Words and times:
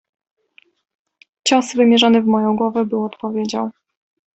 "Cios, 1.43 1.75
wymierzony 1.75 2.21
w 2.21 2.25
moją 2.25 2.55
głowę, 2.55 2.85
był 2.85 3.03
odpowiedzią." 3.03 3.71